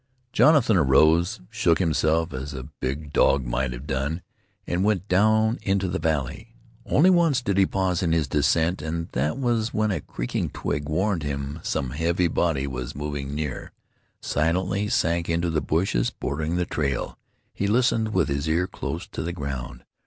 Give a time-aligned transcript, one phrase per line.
[0.33, 4.23] Jonathan arose, shook himself as a big dog might have done,
[4.65, 6.55] and went down into the valley.
[6.87, 10.89] Only once did he pause in his descent, and that was when a crackling twig
[10.89, 13.73] warned him some heavy body was moving near.
[14.19, 17.19] Silently he sank into the bushes bordering the trail.
[17.53, 19.83] He listened with his ear close to the ground.